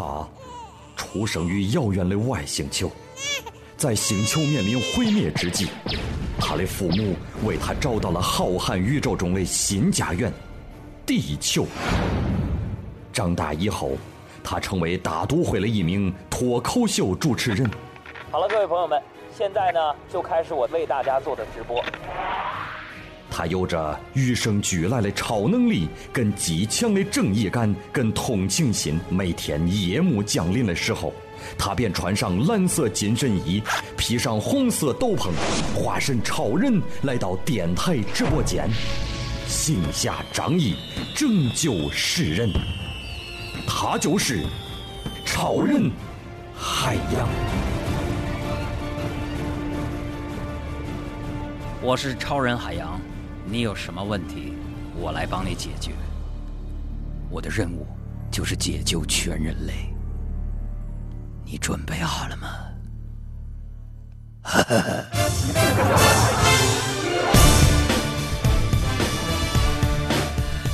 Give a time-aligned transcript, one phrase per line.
[0.00, 0.26] 他
[0.96, 2.90] 出生于遥远的外星球，
[3.76, 5.68] 在星球面临毁灭之际，
[6.38, 10.32] 他的父母为他找到了浩瀚宇宙中的新家园——
[11.04, 11.66] 地球。
[13.12, 13.90] 长大以后，
[14.42, 17.70] 他成为大都会的一名脱口秀主持人。
[18.30, 18.98] 好了，各位朋友们，
[19.36, 19.80] 现在呢
[20.10, 21.84] 就开始我为大家做的直播。
[23.40, 29.00] 他有着与生俱来的超能力，跟极强的正义感，跟同情心。
[29.08, 31.10] 每天夜幕降临的时候，
[31.56, 33.62] 他便穿上蓝色紧身衣，
[33.96, 35.30] 披上红色斗篷，
[35.74, 38.68] 化身超人来到电台直播间，
[39.48, 40.76] 行侠仗义，
[41.16, 42.52] 拯救世人。
[43.66, 44.44] 他就是
[45.24, 45.90] 超人
[46.54, 47.26] 海洋。
[51.80, 53.00] 我是超人海洋，
[53.50, 54.54] 你有什么问题，
[54.96, 55.90] 我来帮你解决。
[57.28, 57.84] 我的任务
[58.30, 59.92] 就是解救全人类，
[61.44, 62.48] 你准备好了吗？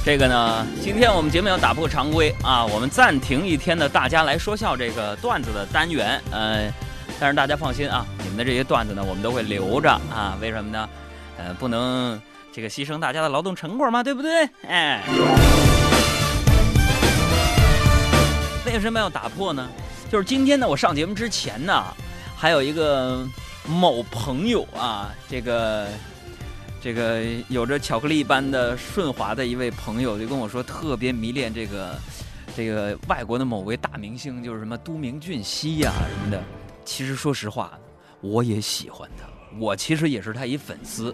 [0.04, 6.70] 这个呢，今天我们节目要打破常规啊，我们暂停一天的大家来说笑这个段子的单元，呃，
[7.18, 10.86] 但是大家放心啊，你们的这些段子呢，我们都会留着啊，为什么呢？
[11.38, 12.20] 呃，不能
[12.56, 14.48] 这个牺牲大家的劳动成果嘛，对不对？
[14.66, 15.02] 哎，
[18.64, 19.68] 为什么要打破呢？
[20.10, 21.84] 就是今天呢，我上节目之前呢，
[22.34, 23.28] 还有一个
[23.68, 25.86] 某朋友啊，这个。
[26.80, 31.98] 这个有着巧克力般的顺滑的一位朋友就跟我说，特别迷恋这个
[32.56, 36.40] 这个外国的某位大明星，就是什么都明俊熙呀什么的。
[36.84, 37.76] 其实说实话，
[38.20, 39.26] 我也喜欢他，
[39.58, 41.12] 我其实也是他一粉丝。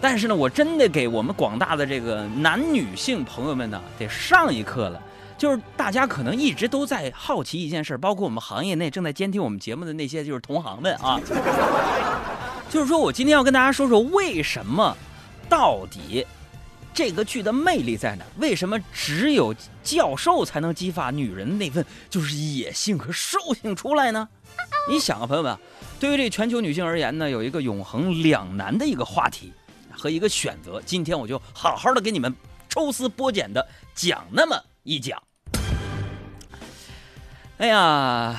[0.00, 5.02] 但是呢，我真的给我们广大的这个男女性朋友们呢，得上一课了。
[5.36, 11.20] 就是大家可能一直都在好奇一件事，包括我们行业内正在监听我们节目的那些就是同行们啊。
[12.68, 14.96] 就是说，我今天要跟大家说说，为什么
[15.48, 16.26] 到底
[16.92, 18.24] 这个剧的魅力在哪？
[18.38, 24.28] 为什么只有教授才能激发女人那份就是野性和兽性出来呢？
[24.90, 25.56] 你想啊，朋友们，
[26.00, 29.52] 对于这全球女性而言呢，有一个永恒两难的一个话题
[29.98, 30.80] 和一个选择。
[30.86, 32.32] 今天我就好好的给你们
[32.68, 35.22] 抽丝剥茧的讲那么一讲。
[37.58, 38.36] 哎呀！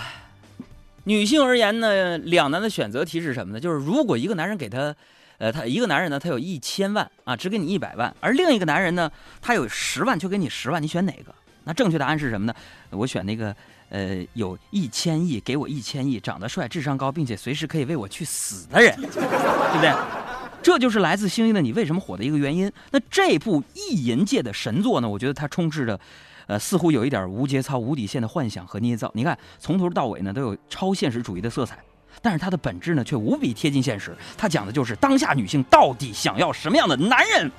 [1.06, 3.60] 女性而言呢，两难的选择题是什么呢？
[3.60, 4.96] 就是如果一个男人给她，
[5.40, 11.34] 呃，他一个男人呢，他有一千万啊，只给你一百万，而另一个男人呢，他有十万，就给你十万，你选哪个？
[11.64, 12.54] 那正确答案是什么呢？
[12.92, 13.56] 我选那个，
[13.90, 20.29] 呃，有一千亿，给我一千亿，长得帅，智商高，并且随时可以为我去死的人，对不对？
[20.62, 22.72] 这就是来自星星的你为什么火的一个原因。
[22.92, 25.10] 那这部意淫界的神作呢？
[25.10, 26.00] 我觉得它充斥着。
[26.48, 29.12] 呃，似乎有一点无节操、无底线的幻想和捏造。
[29.14, 31.78] 你看，从头到尾呢，都有超现实主义的色彩，
[32.24, 34.18] 但是它的本质呢，却无比贴近现实。
[34.36, 37.52] 它讲的就是当下女性到底想要什么样的男人。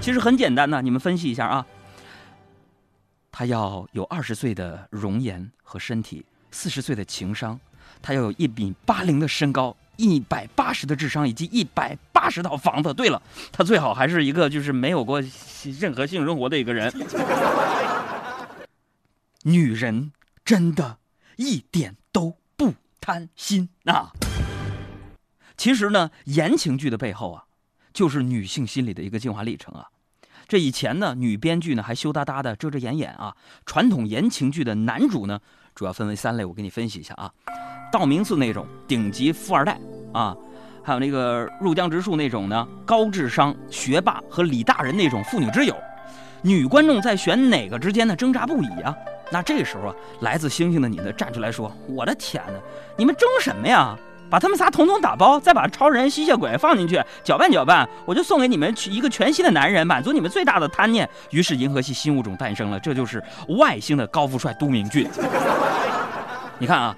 [0.00, 1.66] 其实很简单呢，你们分析一下啊。
[3.32, 7.58] 他要有二十岁的容颜和身体，四十岁的情商，
[8.00, 9.76] 他要有一米八零的身高。
[9.98, 12.94] 一百八十的智商以及一百八十套房子。
[12.94, 13.20] 对了，
[13.52, 15.22] 他最好还是一个就是没有过
[15.78, 16.90] 任何性生活的一个人。
[19.44, 20.12] 女人
[20.44, 20.98] 真的
[21.36, 24.12] 一点都不贪心啊！
[25.56, 27.44] 其实呢，言情剧的背后啊，
[27.92, 29.88] 就是女性心理的一个进化历程啊。
[30.46, 33.36] 这以前呢，女编剧呢还羞答答的遮遮掩掩啊。
[33.66, 35.40] 传统言情剧的男主呢，
[35.78, 37.30] 主要分为三类，我给你分析一下啊。
[37.92, 39.78] 道明寺那种顶级富二代
[40.12, 40.36] 啊，
[40.82, 45.76] 还有那个入江直树那种呢，高智商学霸和李大人那种妇女之友，
[46.42, 48.92] 女观众在选哪个之间呢挣扎不已啊。
[49.30, 52.54] 那这时候啊，来自星星的你呢站出来说：“我的天哪，
[52.96, 53.96] 你们争什么呀？
[54.30, 65.08] 把他们仨统统打包，再把超人、吸血鬼放进去搅拌搅拌，我就送给你们一个全新的男人，满足你们最大的贪念。”于是银河系新物种诞生了，这就是外星的高富帅都明俊。
[66.58, 66.94] 你看啊。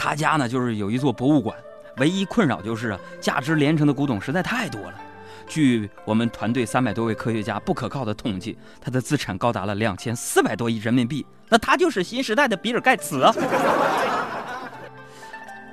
[0.00, 1.56] 他家呢，就是有一座博物馆，
[1.96, 4.94] 唯一困扰就是，价值连城的古董实在太多了。
[5.48, 11.26] 据我们团队三百多位科学家不可靠的统计，他的资产高达了两千四百多亿人民币。
[11.48, 13.28] 那他就是新时代的比尔盖茨！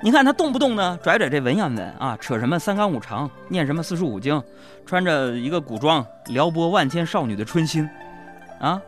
[0.02, 4.42] 你看他动不动呢拽拽这文言文啊，扯什么三纲五常，念什么四书五经，
[4.84, 7.88] 穿着一个古装撩拨万千少女的春心，
[8.60, 8.80] 啊，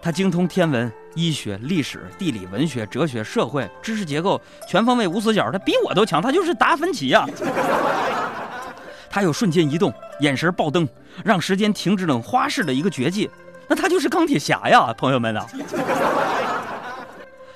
[0.00, 0.90] 他精通天文。
[1.14, 7.26] 医学、历史、地理、文学、哲学、社会知识结构全方位无死角，他比我都强，他就是达芬奇呀！
[9.10, 10.88] 他有瞬间移动、眼神爆灯、
[11.22, 13.28] 让时间停止等花式的一个绝技，
[13.68, 15.46] 那他就是钢铁侠呀，朋友们啊！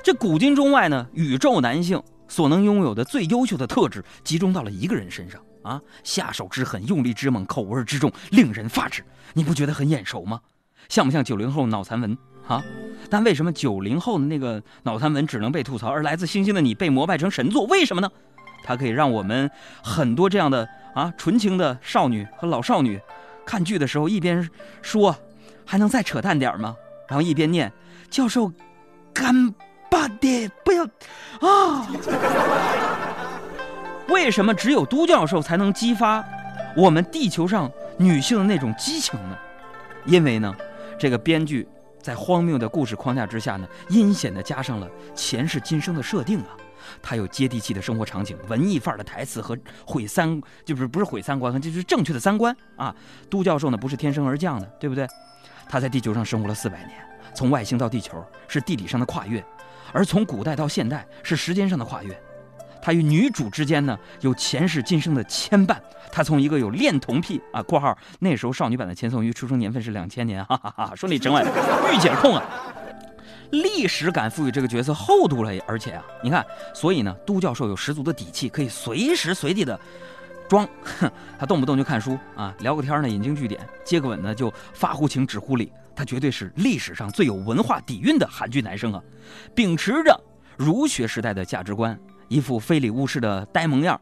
[0.03, 5.81] 这古今中外呢，宇宙男性所能拥有的最优秀的特质，集中到了一个人身上啊！
[6.05, 9.05] 下手之狠，用力之猛，口味之重，令人发指。
[9.35, 10.41] 你不觉得很眼熟吗？
[10.89, 12.63] 像不像九零后脑残文啊？
[13.11, 17.65] 但为什么九零后的那个脑残文只能被吐槽，而来自星星的你被膜拜成神作？
[17.67, 18.11] 为什么呢？
[18.65, 19.49] 它可以让我们
[19.83, 23.01] 很多这样的啊纯情的少女和老少女，
[23.45, 24.49] 看剧的时候一边
[24.83, 25.17] 说，
[25.65, 26.75] 还能再扯淡点吗？
[27.09, 27.73] 然后一边念
[28.11, 28.53] 教授，
[29.15, 29.55] 干
[30.09, 30.85] 爹不要
[31.41, 31.87] 啊！
[34.09, 36.25] 为什么只有都教授才能激发
[36.77, 39.37] 我们地球上女性的那种激情呢？
[40.05, 40.55] 因为呢，
[40.99, 41.67] 这个编剧
[42.01, 46.57] 在荒谬的故事框架之下呢，阴险的加上了前世今生的设定啊。
[47.03, 52.95] 他有接地气的生活场景、文艺范儿的台词和毁三，就是不是毁三观，就是正确的三观啊。
[53.29, 55.05] 都教授呢不是天生而降的，对不对？
[55.69, 56.93] 他在地球上生活了四百年，
[57.35, 59.45] 从外星到地球是地理上的跨越，
[59.93, 62.19] 而从古代到现代是时间上的跨越。
[62.81, 65.77] 他与女主之间呢有前世今生的牵绊。
[66.13, 71.45] 他从一个有恋童癖啊（括号那时候少女版的钱颂玉出生年份是两千年）哈哈哈，说你整晚
[71.93, 72.45] 御姐控啊。
[73.51, 76.45] 历史感赋予这个角色厚度了，而且啊，你看，
[76.75, 79.79] 所以呢，都教授有十足的底气，可以随时随地的
[80.49, 80.69] 装。
[80.83, 85.71] 哼他动不动就看书啊，聊个天呢，引经据典；接个吻呢，就发乎情止乎礼。
[85.97, 89.03] 他绝对是历史上最有文化底蕴的韩剧男生啊！
[89.55, 90.21] 秉持着
[90.59, 91.99] 儒学时代的价值观，
[92.29, 93.99] 一副非礼勿视的呆萌样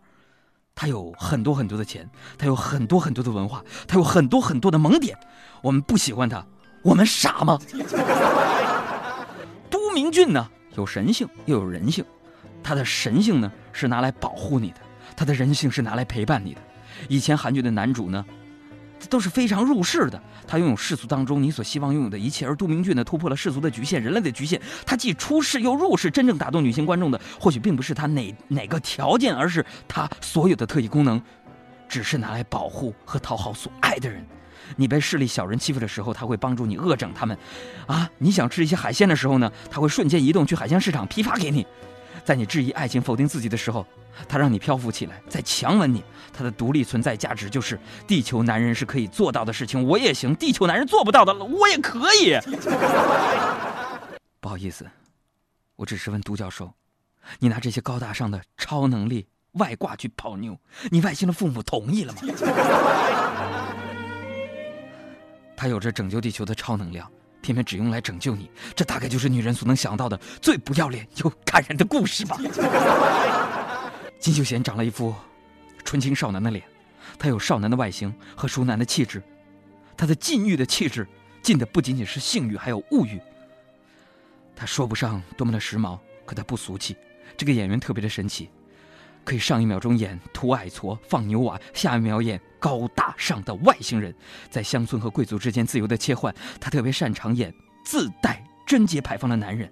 [0.75, 5.17] 他有很多很多的钱，他有很多很多的文化，他有很多很多的萌点。
[5.63, 6.45] 我们不喜欢他，
[6.83, 7.57] 我们傻吗？
[9.71, 12.05] 都明俊呢，有神性又有人性，
[12.61, 14.77] 他的神性呢是拿来保护你的，
[15.17, 16.61] 他的人性是拿来陪伴你的。
[17.09, 18.25] 以前韩剧的男主呢，
[19.09, 31.21] 都是非常入世的，他拥有世俗当中你所希望拥有的一切，而杜明俊呢突破了世俗的局限，人类的局限，他既出世又入世，真正打动女性观众的，或许并不是他哪哪个条件，而是他所有的特异功能，
[31.89, 34.25] 只是拿来保护和讨好所爱的人。
[34.77, 37.37] 你被势力小人欺负的时候，他会帮助你恶整他们，
[37.87, 38.11] 啊！
[38.17, 41.67] 你想吃一些海鲜的时候呢，他会瞬间移动去海鲜市场批发给你。
[42.25, 43.87] 在你质疑爱情、否定自己的时候，
[44.27, 46.03] 他让你漂浮起来，再强吻你。
[46.33, 50.35] 他的独立存在价值就是地球男人是可以做到的事情，我也行。
[50.35, 52.37] 地球男人做不到的，我也可以。
[54.41, 54.87] 不好意思，
[55.77, 56.73] 我只是问独角兽，
[57.39, 60.59] 你拿这些高大上的超能力外挂去泡妞，
[60.91, 62.21] 你外星的父母同意了吗？
[65.57, 67.11] 他有着拯救地球的超能量，
[67.45, 72.39] 偏偏只用来拯救你，这大概就是女人所能想到的最不要脸又感人的故事吧。
[74.19, 75.15] 金秀贤长了一副
[75.85, 76.65] 纯情少男的脸，
[77.19, 79.23] 他有少男的外形和熟男的气质，
[79.95, 81.07] 他的禁欲的气质
[81.43, 83.21] 禁的不仅仅是性欲，还有物欲。
[84.57, 86.97] 他说不上多么的时髦，可他不俗气。
[87.37, 88.49] 这个演员特别的神奇。
[89.25, 94.15] 可以上一秒钟演土矮矬放牛娃，下一秒演高大上的外星人，
[94.51, 96.33] 在乡村和贵族之间自由的切换。
[96.61, 97.53] 他特别擅长演
[97.85, 99.71] 自带贞洁牌坊的男人，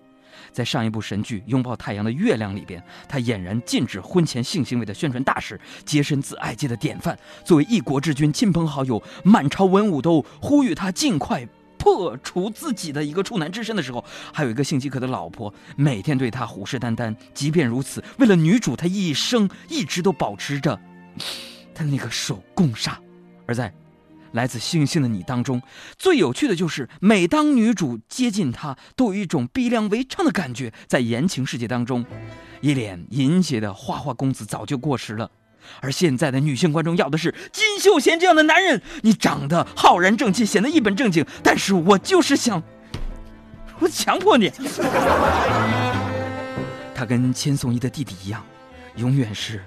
[0.52, 7.18] 在上一部神剧《拥抱太阳的月亮》里边，他俨然禁止婚前性行为的宣传大使，洁身自爱界的典范。
[7.44, 11.46] 作为一国之君，亲朋好友、满朝文武都呼吁他尽快。
[11.82, 17.12] 破除自己的一个处男之身的时候，还有一个性饥渴的老婆，每天对他虎视眈眈。
[17.34, 20.78] 即便如此，为了女主，他一生一直都保持着
[21.74, 22.96] 他那个手共杀。
[23.48, 23.74] 而在
[24.30, 25.60] 来自星星的你当中，
[25.98, 30.72] 最有趣的就是，每当女主接近他，都有一种逼良为娼的感觉。
[30.86, 32.06] 在言情世界当中，
[32.60, 35.28] 一脸淫邪的花花公子早就过时了。
[35.80, 38.80] 而现在的女性观众要的是金秀贤这样的男人。
[39.02, 42.62] 你长得浩然正气，显得一本正经，但是我就是想，
[43.78, 44.50] 我强迫你。
[46.94, 48.44] 他跟千颂伊的弟弟一样，
[48.96, 49.62] 永远是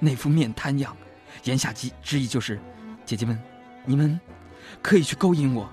[0.00, 0.96] 那副面瘫样。
[1.44, 2.58] 言下之之意就是，
[3.04, 3.38] 姐姐们，
[3.84, 4.18] 你们
[4.80, 5.68] 可以去勾引我。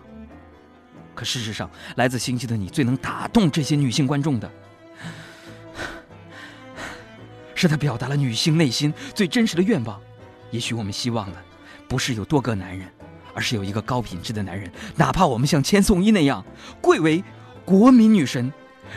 [1.16, 4.52] 可事实上，来自星际的你最能打动这些女性观众的。
[7.62, 10.02] 是他表达了女性内心最真实的愿望。
[10.50, 11.38] 也许我们希望的，
[11.88, 12.88] 不是有多个男人，
[13.36, 14.72] 而是有一个高品质的男人。
[14.96, 16.44] 哪怕我们像千颂伊那样
[16.82, 17.24] 贵为
[17.64, 18.52] 国民女神，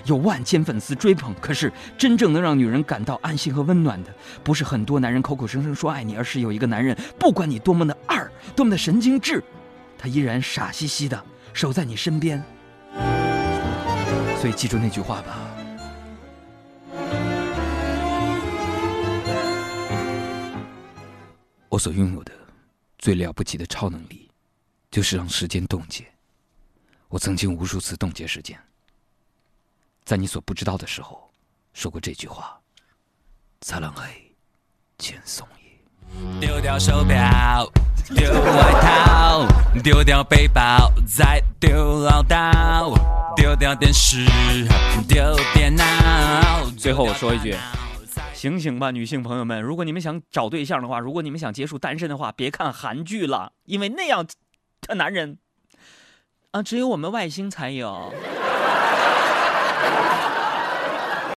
[0.06, 4.09] 有万千粉丝追捧，可是真正能让女人感到安心和温暖的，
[4.42, 9.44] 不是很多男人口口声声说爱你，而是有一个男人，不管你多么的二，多么的神经质，
[9.99, 12.42] 他依然傻兮兮的守在你身边。
[14.40, 15.53] 所以记住那句话吧。
[21.75, 22.33] 我所拥有的
[23.00, 24.31] 最了不起的超能力，
[24.93, 26.07] 就是让时间冻结。
[27.09, 28.57] 我曾经无数次冻结时间，
[30.04, 31.28] 在你所不知道的时候，
[31.73, 32.57] 说过这句话
[33.61, 34.07] ：“才能黑，
[34.99, 37.69] 轻松一。”丢掉手表，
[38.14, 39.45] 丢外套，
[39.83, 42.95] 丢掉背包，再丢唠叨，
[43.35, 44.25] 丢掉电视，
[45.09, 45.85] 丢电脑。
[46.78, 47.57] 最后我说一句。
[48.44, 49.62] 醒醒吧，女性朋友们！
[49.62, 54.26] 如果你们想找对象的话，如果你们想结束单身的话，别看韩剧了，因为那样
[54.82, 55.38] 的男人
[56.50, 58.12] 啊，只有我们外星才有。